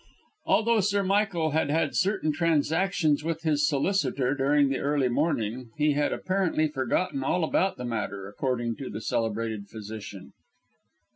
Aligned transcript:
Although 0.47 0.79
Sir 0.79 1.03
Michael 1.03 1.51
had 1.51 1.69
had 1.69 1.93
certain 1.93 2.31
transactions 2.31 3.23
with 3.23 3.43
his 3.43 3.67
solicitor 3.69 4.33
during 4.33 4.69
the 4.69 4.79
early 4.79 5.09
morning, 5.09 5.69
he 5.77 5.91
had 5.93 6.11
apparently 6.11 6.67
forgotten 6.67 7.23
all 7.23 7.43
about 7.43 7.77
the 7.77 7.85
matter, 7.85 8.27
according 8.27 8.77
to 8.77 8.89
the 8.89 8.99
celebrated 8.99 9.67
physician. 9.69 10.33